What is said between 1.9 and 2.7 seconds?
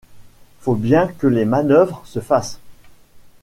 se fassent...